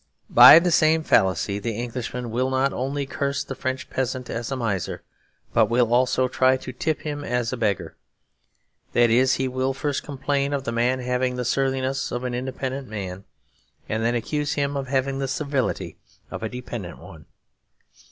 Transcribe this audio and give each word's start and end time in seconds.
By 0.31 0.57
the 0.57 0.71
same 0.71 1.03
fallacy 1.03 1.59
the 1.59 1.75
Englishman 1.75 2.31
will 2.31 2.49
not 2.49 2.73
only 2.73 3.05
curse 3.05 3.43
the 3.43 3.53
French 3.53 3.87
peasant 3.91 4.31
as 4.31 4.51
a 4.51 4.55
miser, 4.55 5.03
but 5.53 5.67
will 5.69 5.93
also 5.93 6.27
try 6.27 6.57
to 6.57 6.73
tip 6.73 7.01
him 7.01 7.23
as 7.23 7.53
a 7.53 7.55
beggar. 7.55 7.95
That 8.93 9.11
is, 9.11 9.35
he 9.35 9.47
will 9.47 9.75
first 9.75 10.01
complain 10.01 10.53
of 10.53 10.63
the 10.63 10.71
man 10.71 11.01
having 11.01 11.35
the 11.35 11.45
surliness 11.45 12.11
of 12.11 12.23
an 12.23 12.33
independent 12.33 12.87
man, 12.87 13.25
and 13.87 14.03
then 14.03 14.15
accuse 14.15 14.53
him 14.53 14.75
of 14.75 14.87
having 14.87 15.19
the 15.19 15.27
servility 15.27 15.97
of 16.31 16.41
a 16.41 16.49
dependent 16.49 16.97
one. 16.97 17.27